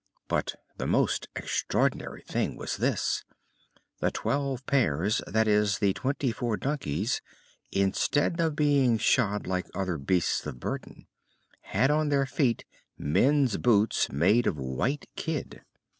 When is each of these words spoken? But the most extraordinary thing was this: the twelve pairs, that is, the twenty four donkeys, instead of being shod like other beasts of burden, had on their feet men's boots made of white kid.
But 0.27 0.55
the 0.79 0.87
most 0.87 1.27
extraordinary 1.35 2.23
thing 2.23 2.55
was 2.55 2.77
this: 2.77 3.23
the 3.99 4.09
twelve 4.09 4.65
pairs, 4.65 5.21
that 5.27 5.47
is, 5.47 5.77
the 5.77 5.93
twenty 5.93 6.31
four 6.31 6.57
donkeys, 6.57 7.21
instead 7.71 8.39
of 8.39 8.55
being 8.55 8.97
shod 8.97 9.45
like 9.45 9.67
other 9.75 9.99
beasts 9.99 10.47
of 10.47 10.59
burden, 10.59 11.05
had 11.59 11.91
on 11.91 12.09
their 12.09 12.25
feet 12.25 12.65
men's 12.97 13.57
boots 13.57 14.11
made 14.11 14.47
of 14.47 14.57
white 14.57 15.07
kid. 15.15 15.61